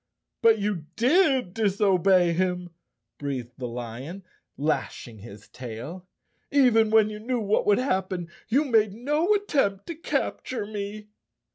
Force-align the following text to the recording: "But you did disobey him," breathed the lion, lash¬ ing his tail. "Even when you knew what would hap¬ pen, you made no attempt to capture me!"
"But 0.41 0.57
you 0.57 0.87
did 0.95 1.53
disobey 1.53 2.33
him," 2.33 2.71
breathed 3.19 3.51
the 3.59 3.67
lion, 3.67 4.23
lash¬ 4.57 5.07
ing 5.07 5.19
his 5.19 5.47
tail. 5.49 6.07
"Even 6.49 6.89
when 6.89 7.11
you 7.11 7.19
knew 7.19 7.39
what 7.39 7.67
would 7.67 7.77
hap¬ 7.77 8.09
pen, 8.09 8.27
you 8.47 8.65
made 8.65 8.93
no 8.95 9.31
attempt 9.35 9.85
to 9.85 9.93
capture 9.95 10.65
me!" 10.65 11.09